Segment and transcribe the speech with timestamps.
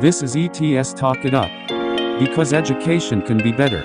[0.00, 1.52] This is ETS Talk It Up.
[2.18, 3.82] Because education can be better.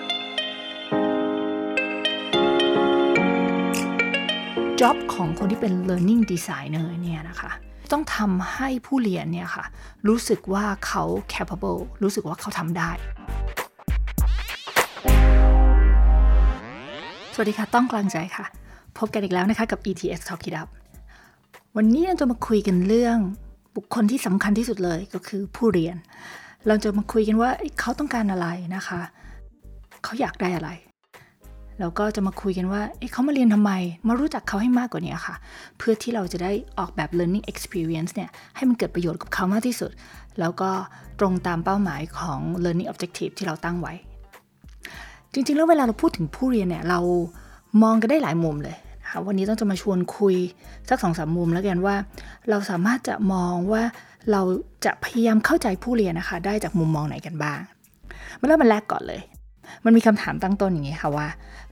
[4.81, 7.51] job ของคนที่เป็น learning designer เนี่ยนะคะ
[7.91, 9.65] ต้องทำให้ผู้เรียนเนี่ยค่ะ
[10.07, 11.03] รู้สึกว่าเขา
[11.33, 12.91] capable รู้สึกว่าเขาทำได้
[17.33, 18.45] สวัสดีค่ะ ต้องกลางใจค่ะ
[18.97, 20.69] พบกันอีกแล้วนะคะกับ ETS Talk It Up
[21.77, 23.19] วันนี้เราจะมาคุยกันเรื่อง
[23.75, 25.95] บุคคลที่สำคัญที่สุดเลยก็คือผู้เรียน
[26.67, 27.49] เราจะมาคุยกันว่า
[27.79, 29.01] เขาต้องการอะไรนะคะ
[30.03, 30.69] เขาอยากได้อะไร
[31.79, 33.71] แล้วก็จะมาคุยกันว่าเเขามาเรียนทำไม
[34.07, 35.35] มารู้จักเขาให้มากกว่านี้ค่ะ
[35.77, 39.91] เพื่อที่เราจะได้ออกแบบ learning experience เนี่ย ให้มันเกิดประโยชน์กับเขามากที่สุด
[40.39, 40.69] แล้วก็
[41.19, 43.93] ตรงตามเป้าหมายของ learning objective ที่เราตั้งไว้
[45.33, 46.99] จริงๆ แล้วเวลาเราพูดถึงผู้เรียนเนี่ย เรา
[47.83, 48.77] มองกันได้หลายมุมเลย
[49.11, 50.35] คะวันนี้ต้องจะมาชวนคุย
[50.89, 51.95] สักสองสามมุมแล้วกันว่า
[52.49, 53.83] เราสามารถจะมองว่า
[54.31, 54.41] เรา
[54.85, 57.59] จะพยายามเข้าใจผู้เรียนนะคะ ได้จากมุมมองไหนกันบ้าง
[58.39, 59.21] มาเริ่มมันแรกก่อนเลย
[59.85, 61.27] มันมีคำถามตั้งต้นอย่างนี้ค่ะว่า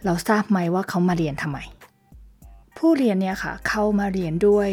[0.06, 1.59] เราทราบไหมว่าเขามาเรียนทำไม
[2.78, 4.70] ผู้เรียนเนี่ยค่ะเข้ามาเรียนด้วย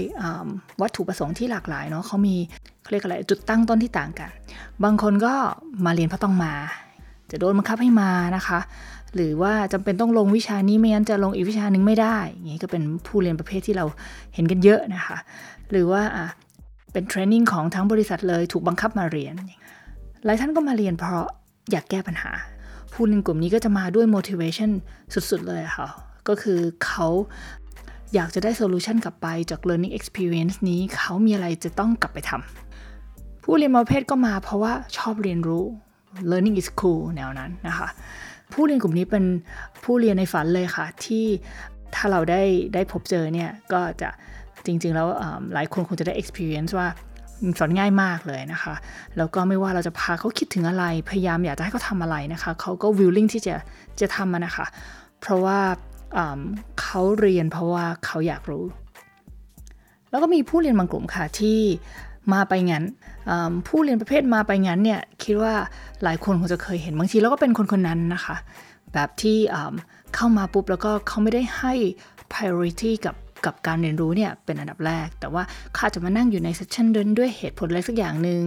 [0.81, 2.37] วัตถุประสงค์ที่หลากหลายเนาะเขามี
[2.83, 4.31] เขาเรียกอะไรจุดตั้งต้นที่ต่างกัน
[4.85, 5.35] บางคนก็
[5.87, 6.55] มาเรียนเพราะต้องมา
[7.31, 8.59] จะโดนบังคับให้มานะคะ
[9.15, 13.85] หรือว่าจำเป็นต้องลงวิชานี้ไม่งั้นจะลงอีกวิชาหนึ่งไม่ได้อย่างนี้ก็เป็นผู้เรียนประเภทที่เรา
[14.35, 15.17] เห็นกันเยอะนะคะ
[15.71, 16.03] หรือว่า
[16.93, 19.35] เป็นเทรนนิ่งของทั้งบริษัทเลยถูกบังคับมาเรียน
[20.25, 21.27] หลายท่านก็มาเรียนเพราะ
[21.71, 22.31] อยากแก้ปัญหา
[22.93, 24.71] ผู้เรียนกลุ่มนี้ก็จะมาด้วย motivation
[25.31, 25.89] สุดๆเลยค่ะ
[26.29, 27.09] ก็คือเขา
[28.15, 35.65] อยากจะได้ solution กลับไปจาก learning experience นี้เขามีอะไรจะต้องกลับไปทำผู้เรียนประเภทก็มาเพราะว่าชอบเรียนรู้
[36.31, 37.89] learning is cool แนวนั้นนะคะ
[38.53, 39.25] ผู้เรียนกลุ่มนี้เป็น
[39.85, 41.27] ผู้เรียนในฝันเลยค่ะ ที่
[41.95, 42.43] ถ้าเราได้
[42.75, 44.11] ได้พบเจอเนี่ยก็จะ
[44.67, 45.09] จริง ๆ แล้ว
[45.55, 46.89] หลายคนคงจะได้ experience ว่า
[47.59, 48.75] สอนง่ายมากเลยนะคะ
[49.17, 53.55] แล้วก็ไม่ว่าเราจะพาเขาคิดถึงอะไร พยายามอยากจะให้เขาทำอะไรนะคะ เขาก็ willing ที่จะ
[54.01, 54.67] จะทำมันนะคะ
[55.21, 55.59] เพราะว่า
[56.83, 58.65] เขาเรียนเพราะว่าเขาอยากรู้
[60.11, 61.61] แล้วก็มีผู้เรียนบางกลุ่มค่ะที่
[62.33, 62.85] มาไปงั้น
[63.67, 65.55] ผู้เรียนประเภทมาไปงั้นเนี่ยคิดว่า
[66.03, 68.37] หลายคนคงจะเคยเห็นบางทีแล้วก็เป็นคนคนนั้นนะคะ
[68.93, 69.39] แบบที่
[70.15, 71.75] เข้ามาปุ๊บแล้วก็เขาไม่ได้ให้
[72.33, 75.43] priority กับกับการเรียนรู้เนี่ยเป็นอันดับแรก แต่ว่า
[75.73, 78.43] เขาอาจจะมานั่งอยู่ใน session เดินด้วยเหตุผลอะไรสักอย่างหนึ่ง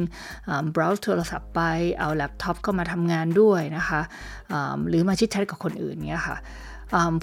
[0.76, 1.62] browse โทรศัพท์ไป
[2.00, 4.02] เอาแล็ปท็อปเข้ามาทำงานด้วยนะคะ
[4.90, 6.38] หรือมา chit chat กับคนอื่นเนี่ยค่ะ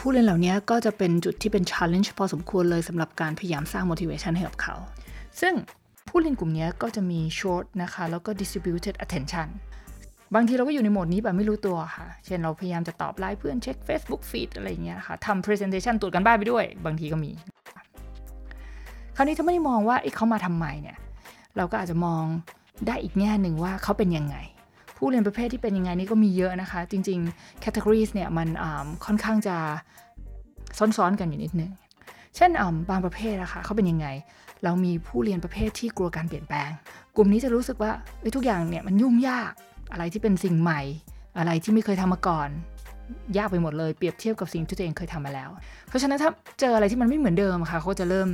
[0.00, 4.74] ผู้เรียนเหล่านี้ก็จะเป็นจุดที่เป็น challenge พอสมควรเลยสำหรับการพยายามสร้าง motivation ให้กับเขา
[5.40, 5.54] ซึ่ง
[6.16, 9.48] ผู้เรียนกลุ่มนี้ก็จะมี short นะคะ แล้วก็ distributed attention
[10.34, 17.32] บางทีเราก็อยู่ในโหมดนี้แบบไม่รู้ตัวค่ะ เช่นเราพยายามจะตอบไลน์เพื่อนเช็ค Facebook feed อะไรอย่างเงี้ยค่ะทำ presentation ตรวจกันบ้านไปด้วย บางทีก็มี
[19.16, 20.96] คราวนี้ถ้าไม่ได้มองว่าเขามาทำไมเนี่ย
[21.56, 22.24] เราก็อาจจะมอง
[22.86, 24.36] ได้อีกแง่หนึ่งว่าเขาเป็นยังไง
[24.96, 28.48] ผู้เรียนประเภทที่เป็นยังไงนี่ก็มีเยอะนะคะ จริงๆ categories เนี่ยมัน
[29.04, 29.56] ค่อนข้างจะ
[30.78, 31.70] ซ้อนๆกันอยู่นิดนึง
[32.36, 32.50] เช่น
[32.90, 34.06] บางประเภทนะคะเขาเป็นยังไง
[34.64, 36.70] เรามีผู้เรียนประเภทที่กลัวการเปลี่ยนแปลง
[37.16, 37.90] กลุ่มนี้จะรู้สึกว่า
[38.36, 39.52] ทุกอย่างเนี่ยมันยุ่งยาก
[39.92, 40.80] อะไรที่เป็นสิ่งใหม่
[41.38, 42.48] อะไรที่ไม่เคยทำมาก่อน
[43.36, 45.50] ยากไปหมดเลยเปรียบเทียบกับสิ่งที่ตัวเองเคยทำมาแล้ว
[45.88, 46.30] เพราะฉะนั้นถ้า
[46.60, 48.28] เจออะไรที่มันไม่เหมือนเดิมค่ะเขาจะเริ่ม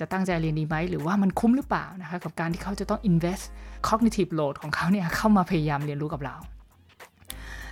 [0.00, 3.44] จะตั้งใจเรียนดีไหม หรือว่ามันคุ้มหรือเปล่านะคะกับการที่เขาจะต้อง invest
[3.88, 6.36] cognitive load ของเขาเนี่ยเข้ามาพยายามเรียนรู้กับเรา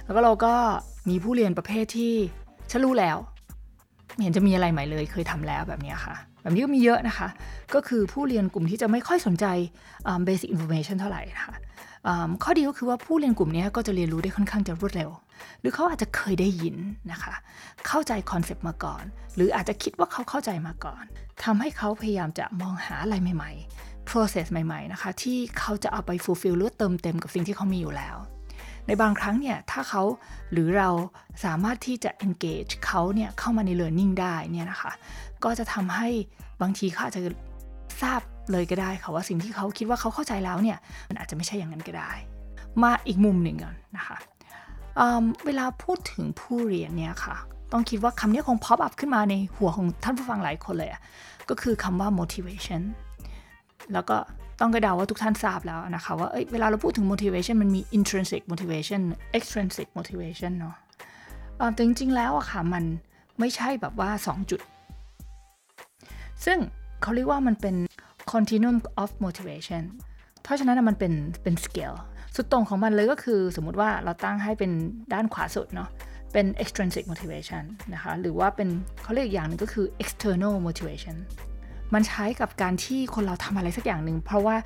[0.04, 0.54] แล้วก็เราก็
[1.08, 2.12] มีผู้เรียนประเภทที่
[2.70, 3.16] ฉันรู้แล้ว
[4.16, 7.28] ไม่เห็นจะมีอะไรใหม่เลย เคยทำแล้วแบบนี้ค่ะ แบบนี้ก็มีเยอะนะคะ
[7.74, 9.46] ก็คือผู้เรียนกลุ่มที่จะไม่ค่อยสนใจ
[10.26, 11.56] basic information เท่าไหร่นะคะ
[12.42, 15.10] ข้อดีก็คือว่าผู้เรียนกลุ่มนี้ก็จะเรียนรู้ได้ค่อนข้างจะรวดเร็ว
[15.60, 16.76] หรือเขาอาจจะเคยได้ยิน
[17.12, 17.34] นะคะ
[17.86, 19.02] เข้าใจคอนเซปต์มาก่อน
[19.34, 21.04] หรืออาจจะคิดว่าเขาเข้าใจมาก่อน
[21.44, 28.16] ทำให้เขาพยายามจะมองหาอะไรใหม่ ๆ process ใหม่ ๆ นะคะ ที่เขาจะเอาไป fulfill หรือเติมเต็มกับสิ่งที่เขามีอยู่แล้ว
[28.86, 30.02] ในบางครั้งเนี่ยถ้าเขา
[30.52, 30.90] หรือเรา
[31.44, 34.92] สามารถที่จะ engage เขาเนี่ยเข้ามาใน learning ได้เนี่ยนะคะ
[35.44, 36.08] ก็จะทำให้
[36.62, 37.22] บางทีเขาอาจจะ
[38.02, 38.20] ทราบ
[38.52, 40.78] เลยก็ได้ค่ะว่าสิ่งที่เขาคิดว่าเขาเข้าใจแล้วเนี่ย
[41.08, 42.12] มันอาจจะไม่ใช่อย่างนั้นก็ได้
[42.82, 44.16] มาอีกมุมหนึ่งกันนะคะ
[44.96, 47.36] เเวลาพูดถึงผู้เรียนเนี่ยค่ะ
[47.72, 50.90] ต้องคิดว่าคำนี้คง pop up ขึ้นมาในหัวของท่านผู้ฟังหลายคนเลย
[51.48, 52.82] ก็คือคำว่า motivation
[53.92, 54.16] แล้วก็
[54.60, 59.00] ต้องกระเดาว่าทุกท่านทราบแล้วนะคะว่าเเวลาเราพูดถึง motivation มันมี intrinsic motivation
[59.38, 60.74] extrinsic motivation เนาะ
[61.74, 62.84] แต่จริง ๆ แล้วอะค่ะ มัน
[63.40, 64.60] ไม่ใช่แบบว่า 2 จุด
[66.44, 66.58] ซึ่ง
[67.02, 67.76] เขาเรียกว่ามันเป็น
[68.32, 69.82] continuum of motivation
[70.42, 71.12] เพราะฉะนั้นมันเป็น
[71.42, 71.96] เป็น scale
[72.34, 74.70] สุดตรงของมันเลยก็คือสมมุติว่าเราตั้งให้เป็น
[75.12, 75.88] ด้านขวาสุดเนาะ
[76.32, 77.62] เป็น extrinsic motivation
[77.94, 78.68] นะคะ หรือว่าเป็น
[79.02, 81.16] เขาเรียกอย่างหนึ่งก็คือ external motivation
[81.94, 84.56] มันใช้กับการที่คนเราทำอะไรสักอย่างหนึ่ง เพราะว่า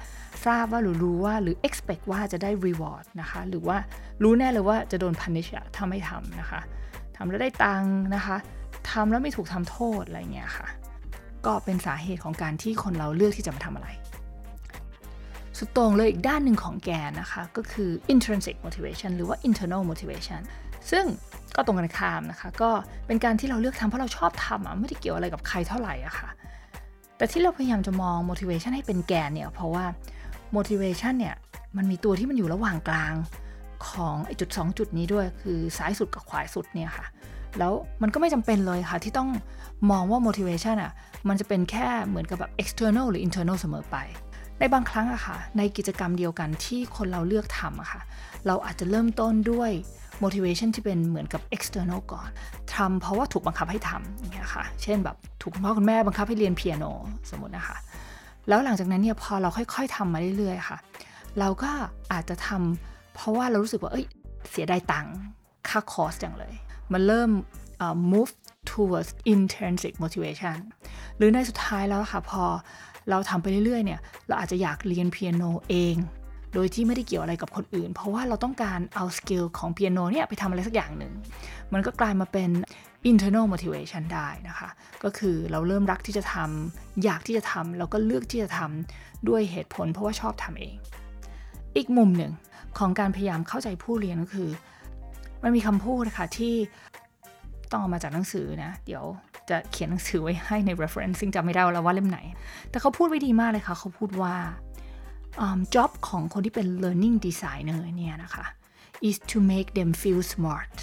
[0.46, 3.76] ทราบว่าหรือรู้ว่าหรือ expect ว่าจะได้ reward นะคะ หรือว่า
[4.22, 6.61] รู้แน่เลยว่าจะโดน punish อะถ้าไม่ทำนะคะ
[7.17, 8.37] ทำแล้วได้ตังค์นะคะ
[8.90, 10.69] ทำแล้วไม่ถูกทำโทษอะไรเงี้ยค่ะ
[11.46, 13.88] ก็เป็นสาเหตุของการที่คนเราเลือกที่จะมาทำอะไร
[15.58, 20.40] สุดตรงเลยอีกด้านหนึ่งของแกนนะคะ ก็คือ intrinsic motivation หรือว่า internal motivation
[20.90, 21.05] ซึ่ง
[21.56, 22.70] ก็ตรงกันข้ามนะคะ ก็
[23.06, 26.28] เป็นการที่เราเลือกทำเพราะเราชอบทำอะไม่ได้เกี่ยวอะไรกับใครเท่าไหร่อะค่ะ
[27.20, 29.84] แต่ที่เราพยายามจะมอง motivation ให้เป็นแกนเนี่ย เพราะว่า
[30.56, 31.34] motivation เนี่ย
[31.76, 33.14] มันมีตัวที่มันอยู่ระหว่างกลาง
[33.88, 37.06] ของไอจุด 2 จุดนี้ด้วย คือซ้ายสุดกับขวาสุดเนี่ยค่ะ
[37.58, 37.72] แล้ว
[38.02, 39.28] มันก็ไม่จำเป็นเลยค่ะ ที่ต้อง
[39.90, 40.93] มองว่า motivation อะ
[41.28, 43.96] มันจะเป็นแค่เหมือนกับแบบ external หรือ internal เสมอไป
[44.58, 48.00] ในบางครั้งอะค่ะ ในกิจกรรมเดียวกันที่คนเราเลือกทำอะค่ะ
[48.46, 49.70] เราอาจจะเริ่มต้นด้วย
[50.25, 52.28] motivation ที่เป็นเหมือนกับ external ก่อน
[52.75, 56.84] ทำเพราะว่าถูกบังคับให้ทำอย่างเงี้ยค่ะ เช่นแบบถูกคุณพ่อคุณแม่บังคับให้เรียนเปียโน
[57.31, 57.76] สมมตินะคะ
[58.49, 60.78] แล้วหลังจากนั้นเนี่ยพอเราค่อย ๆทำมาเรื่อยๆค่ะ
[61.38, 61.70] เราก็
[62.12, 64.06] อาจจะทำเพราะว่าเรารู้สึกว่าเอ้ย
[64.50, 65.17] เสียดายตังค์
[65.69, 66.55] ค่าคอสอย่างเลย
[66.93, 67.31] มันเริ่ม
[67.84, 68.32] uh, move
[68.70, 70.58] towards intrinsic motivation
[71.16, 72.43] หรือในสุดท้ายแล้วค่ะพอ
[73.11, 75.94] เราทำไปเรื่อยๆเนี่ย เราอาจจะอยากเรียนเปียโนเอง
[76.55, 81.12] โดยที่ไม่ได้เกี่ยวอะไรกับคนอื่น เพราะว่าเราต้องการเอา skill ของเปียโนเนี่ยไปทำอะไรสักอย่างหนึ่ง
[81.73, 82.50] มันก็กลายมาเป็น
[83.11, 84.69] internal motivation ได้นะคะ
[85.05, 90.76] ก็คือเราเริ่มรักที่จะทำอยากที่จะทำแล้วก็เลือกที่จะทำด้วยเหตุผล เพราะว่าชอบทำเอง
[91.76, 92.32] อีกมุมหนึ่ง
[92.79, 94.50] ของการพยายามเข้าใจผู้เรียนก็คือ
[95.43, 96.55] มันมีคำพูดนะคะที่
[97.70, 99.05] ต้องเอามาจากหนังสือนะ เดี๋ยว
[99.50, 102.19] จะเขียนหนังสือไว้ให้ใน reference ซึ่งจำไม่ได้แล้วว่าเล่มไหน
[102.70, 104.35] แต่เขาพูดไว้ดีมากเลยค่ะ เขาพูดว่า
[105.44, 108.46] um, job ของคนที่เป็น learning designer เนี่ยนะคะ
[109.08, 110.76] is to make them feel smart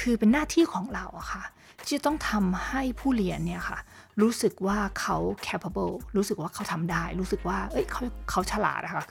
[0.00, 1.44] คือเป็นหน้าที่ของเราอะค่ะ
[1.84, 3.78] ที่จะต้องทำให้ผู้เรียนเนี่ยค่ะ
[4.22, 5.16] รู้สึกว่าเขา
[5.46, 9.04] capable รู้สึกว่าเขาทำได้ รู้สึกว่า เอ้ยเขาเขาฉลาดนะคะ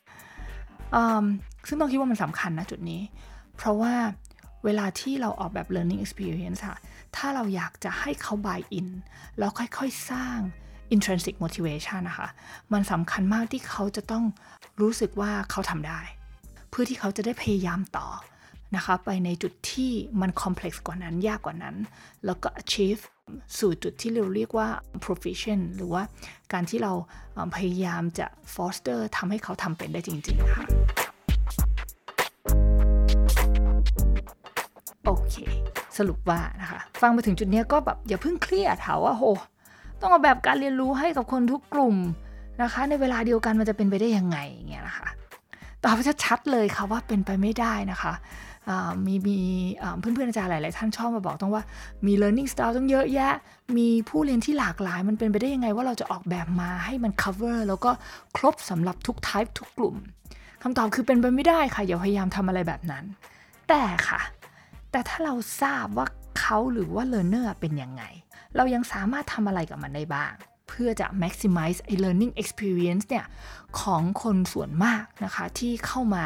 [1.67, 3.01] ซึ่งต้องคิดว่ามันสำคัญนะจุดนี้
[3.57, 3.93] เพราะว่า
[4.65, 6.77] เวลาที่เราออกแบบ learning experience ค่ะ
[7.15, 8.87] ถ้าเราอยากจะให้เขา buy in
[9.37, 10.39] แล้วค่อยๆ สร้าง
[10.93, 12.27] intrinsic motivation นะคะ
[12.73, 14.23] มันสำคัญมากที่เขาจะต้อง
[14.81, 16.01] รู้สึกว่าเขาทำได้
[16.69, 18.07] เพื่อที่เขาจะได้พยายามต่อ
[18.75, 19.91] นะคะ ไปในจุดที่
[20.21, 21.75] มัน complex กว่านั้นยากกว่านั้น
[22.25, 23.01] แล้วก็ achieve
[23.59, 24.67] สู่จุดที่เราเรียกว่า
[25.05, 26.03] proficient หรือว่า
[26.53, 26.93] การที่เรา
[27.55, 30.65] พยายามจะ foster ทำให้เขาทำเป็นได้จริงๆ ค่ะ
[35.05, 35.35] โอเค
[35.97, 39.23] สรุปว่านะคะ ฟังมาถึงจุดนี้ก็แบบอย่าเพิ่งเครียดค่ะว่าโห
[40.01, 41.95] ต้องเอาแบบการเรียนรู้ให้กับคนทุกกลุ่ม
[42.61, 45.07] นะคะ ในเวลาเดียวกันมันจะเป็นไปได้ยังไงอย่างเงี้ยนะคะ
[45.83, 48.13] ตอบชัดๆเลยค่ะว่าเป็นไปไม่ได้นะคะ
[49.05, 49.37] มีมี
[49.99, 51.63] เพื่อนๆอาจารย์หลายๆท่านชอบมาบอกต้องว่า
[52.05, 53.33] มี learning style ต้องเยอะแยะ
[53.77, 57.91] มีผู้เรียนที่หลากหลาย มันเป็นไปได้ยังไงว่าเราจะออกแบบมาให้มัน cover แล้วก็
[58.37, 59.95] ครบสำหรับทุก type ทุกกลุ่ม
[60.61, 63.03] คำตอบคือเป็นไปไม่ได้ค่ะอย่าพยายามทำอะไรแบบนั้น
[63.69, 64.21] แต่ค่ะ
[64.91, 66.07] แต่ถ้าเราทราบว่า
[66.39, 68.03] เขาหรือว่า learner เป็นยังไง
[68.55, 70.33] เรายังสามารถทำอะไรกับมันได้บ้าง
[70.67, 73.25] เพื่อจะ maximize ไอ้ learning experience เนี่ย
[73.79, 76.25] ของคนส่วนมากนะคะที่เข้ามา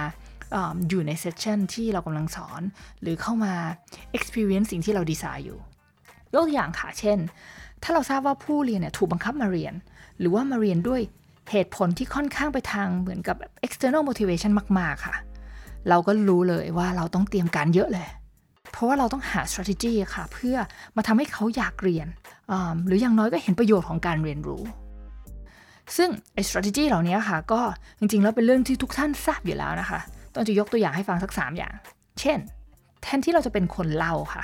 [0.90, 2.62] อยู่ในเซสชันที่เรากำลังสอน
[3.02, 3.54] หรือเข้ามา
[4.18, 5.60] experience สิ่งที่เราดีไซน์อยู่
[6.34, 7.20] ยกตัวอย่างค่ะ เช่น
[7.84, 9.74] ถ้าเราทราบว่าผู้เรียนเนี่ยถูกบังคับมาเรียน
[10.20, 11.02] หรือว่ามาเรียนด้วย
[11.52, 15.16] เหตุผลที่ค่อนข้างไปทางเหมือนกับ external motivation มาก ๆ ค่ะ
[15.90, 18.08] เราก็รู้เลยว่าเราต้องเตรียมการเยอะเลย
[18.72, 20.56] เพราะว่าเราต้องหา strategy ค่ะ เพื่อ
[20.96, 22.08] มาทำให้เขาอยากเรียน
[22.88, 24.64] หรืออย่างน้อยก็เห็นประโยชน์ของการเรียนรู้
[25.98, 27.62] ซึ่งไอ้ strategy เหล่านี้ค่ะ ก็
[28.00, 30.00] จริงๆ แล้วเป็นเรื่องที่ทุกท่านทราบอยู่แล้วนะคะ
[30.34, 31.74] ต้องจะยกตัวอย่างให้ฟังสัก 3 อย่าง
[32.20, 32.38] เช่น
[33.02, 34.44] แทนที่เราจะเป็นคนเล่าค่ะ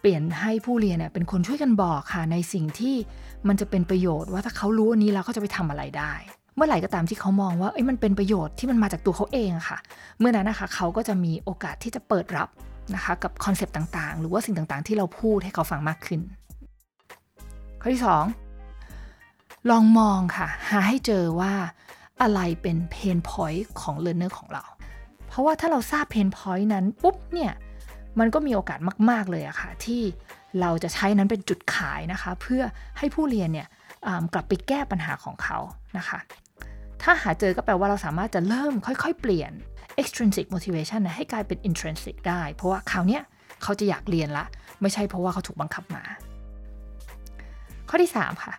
[0.00, 2.96] เปลี่ยนให้ผู้เรียนเนี่ยเป็นคนช่วยกันบอกค่ะ ในสิ่งที่
[3.48, 6.12] มันจะเป็นประโยชน์ว่าถ้าเขารู้อันนี้แล้วเขาจะไปทำอะไรได้
[6.56, 9.78] เมื่อไหร่ก็ตามที่เขามองว่าเอ้ยมันเป็นประโยชน์ที่มันมาจากตัวเขาเองค่ะ
[10.18, 12.48] เมื่อนั้นนะคะเขาก็จะมีโอกาสที่จะเปิดรับ
[12.94, 16.20] นะคะกับ concept ต่างๆ หรือว่าสิ่งต่างๆ ที่เราพูดให้เขาฟังมากขึ้น
[17.80, 18.02] ข้อที่
[18.86, 21.52] 2 ลองมองค่ะ หาให้เจอว่า
[22.22, 24.64] อะไรเป็น pain point ของเล a ร์เนอร์ของเรา
[25.28, 27.52] เพราะว่าถ้าเราทราบ pain point นั้นปุ๊บเนี่ย
[28.18, 28.78] มันก็มีโอกาส
[29.10, 30.02] มาก ๆ เลยอะค่ะ ที่
[30.60, 32.62] เราจะใช้นั้นเป็นจุดขายนะคะ เพื่อ
[32.98, 33.68] ให้ผู้เรียนเนี่ย
[34.34, 35.58] กลับไปแก้ปัญหาของเขา
[35.98, 36.18] นะคะ
[37.02, 39.52] ถ้าหาเจอก็แปลว่าเราสามารถจะเริ่มค่อย ๆ เปลี่ยน
[40.00, 43.20] extrinsic motivation นะให้กลายเป็น intrinsic ได้ เพราะว่าคราวนี้
[43.62, 44.44] เขาจะอยากเรียนละ
[44.80, 46.02] ไม่ใช่เพราะว่าเขาถูกบังคับมา
[47.88, 48.54] ข้อที่ 3 ค่ะ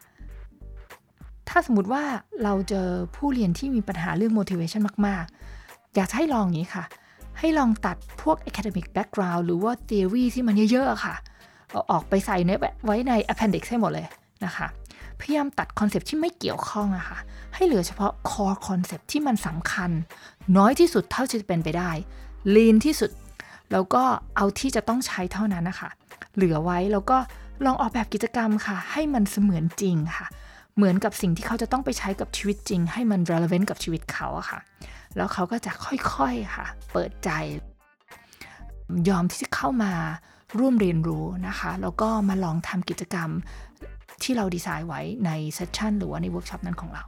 [1.49, 2.03] ถ้าสมมติว่า
[2.43, 5.25] เราเจอผู้เรียนที่มีปัญหาเรื่อง motivation มาก
[5.59, 6.85] ๆ อยากให้ลองอย่างนี้ค่ะ
[7.39, 11.15] ให้ลองตัดพวก academic background หรือว่า theory ที่มันเยอะ ๆ ค่ะ
[11.69, 12.51] เอาออกไปใส่ใน
[12.85, 14.07] ไว้ใน appendix ให้หมดเลย
[14.45, 14.67] นะคะ
[15.21, 17.19] พยายามตัดคอนเซปต์ที่ไม่เกี่ยวข้องอะค่ะ
[17.55, 19.91] ให้เหลือเฉพาะ core concept ที่มันสำคัญ
[20.57, 21.91] น้อยที่สุดเท่าที่จะเป็นไปได้
[22.55, 23.11] lean ที่สุด
[23.71, 24.03] แล้วก็
[24.35, 25.89] เอาที่จะต้องใช้เท่านั้นนะคะ
[26.35, 27.17] เหลือไว้แล้วก็
[27.65, 30.27] ลองออกแบบกิจกรรมค่ะ ให้มันเสมือนจริงค่ะ
[30.75, 34.59] เหมือนกับสิ่งที่เขาจะต้องไปใช้กับชีวิตจริง ให้มัน relevant กับชีวิตเขาอะค่ะ
[35.15, 37.29] แล้วเขาก็จะค่อยๆค่ะ เปิดใจ
[39.09, 39.93] ยอมที่จะเข้ามา
[40.59, 43.29] ร่วมเรียนรู้นะคะ แล้วก็มาลองทำกิจกรรม
[44.23, 47.03] ที่เราดีไซน์ไว้ใน session หรือว่าในเวิร์กช็อปนั้นของเรา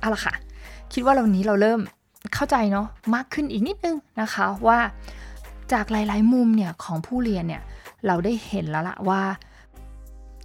[0.00, 0.34] เอาละค่ะ
[0.92, 1.80] คิดว่าวันนี้เราเริ่ม
[2.34, 4.78] เข้าใจเนาะมากขึ้นอีกนิดนึงนะคะว่า
[5.72, 7.62] จากหลาย ๆ มุมเนี่ยของผู้เรียนเนี่ย
[8.06, 9.22] เราได้เห็นแล้วละว่า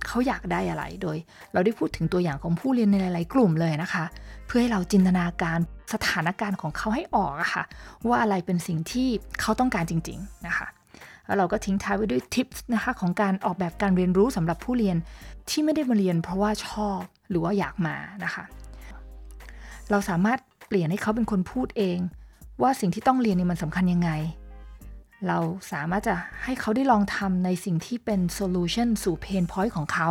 [0.07, 1.17] เขาอยากได้อะไรโดย
[1.53, 4.03] เราได้พูดถึงตัวอย่างของผู้เรียนในหลาย ๆ กลุ่มเลยนะคะ
[4.45, 5.59] เพื่อให้เราจินตนาการ
[5.93, 7.63] สถานการณ์ของเขาให้ออกอะคะ่ะ
[8.07, 9.07] ว่าอะไรเป็นสิ่งที่
[9.41, 10.67] เขาต้องการจริง ๆ นะคะ
[11.25, 14.97] แล้วเราก็ทิ้งท้ายไว้ด้วยทิปส์นะคะของการออกแบบการเรียนรู้สำหรับผู้เรียน
[15.49, 16.99] ที่ไม่ได้มาเรียน เพราะว่าชอบ
[17.29, 18.43] หรือว่าอยากมานะคะ
[19.91, 21.99] เราสามารถเปลี่ยนให้เขาเป็นคนพูดเอง
[22.61, 24.11] ว่าสิ่งที่ต้องเรียนนี่มันสำคัญยังไง
[25.27, 25.39] เรา
[25.71, 30.09] สามารถจะให้เขาได้ลองทำในสิ่งที่เป็น solution สู่ pain point ของเขา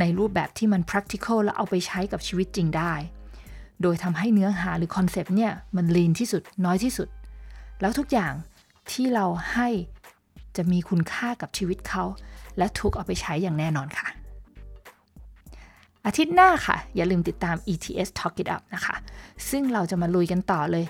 [0.00, 2.92] ในรูปแบบที่มัน practical และเอาไปใช้กับชีวิตจริงได้
[3.82, 7.08] โดยทำให้เนื้อหาหรือ concept เนี่ย มัน lean ที่สุดน้อยที่สุด
[7.80, 8.32] แล้วทุกอย่าง
[8.90, 9.68] ที่เราให้
[10.58, 12.04] จะมีคุณค่ากับชีวิตเขา
[12.58, 14.08] และถูกเอาไปใช้อย่างแน่นอนค่ะ
[16.06, 18.96] อาทิตย์หน้าค่ะ อย่าลืมติดตาม ETS Talk It Up นะคะ
[19.50, 20.84] ซึ่งเราจะมาลุยกันต่อเลย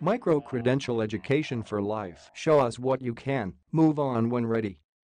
[0.00, 2.30] Micro credential education for life.
[2.34, 3.54] Show us what you can.
[3.72, 4.83] Move on when ready.